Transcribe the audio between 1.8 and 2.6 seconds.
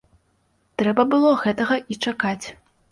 і чакаць.